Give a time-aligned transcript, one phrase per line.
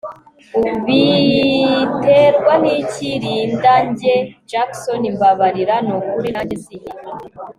[0.71, 4.13] ubiterwa niki LindaNjye
[4.51, 6.95] Jackson mbabarira nukuri nanjye sinjye